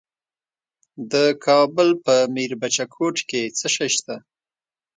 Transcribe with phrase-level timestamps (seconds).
[1.11, 1.13] د
[1.45, 4.15] کابل په میربچه کوټ کې څه شی شته؟